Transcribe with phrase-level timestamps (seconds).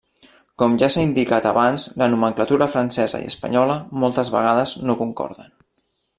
[0.61, 5.55] Com ja s'ha indicat abans la nomenclatura francesa i espanyola, moltes vegades, no concorden.